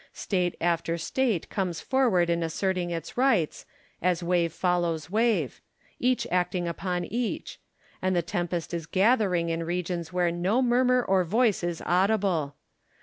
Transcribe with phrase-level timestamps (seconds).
[0.13, 3.67] State after State comes forward in asserting its rights,
[4.01, 5.61] as wave follows wave;
[5.99, 7.59] each acting upon each;
[8.01, 12.55] and the tempest is gathering in regions where no murmur or voice is audible.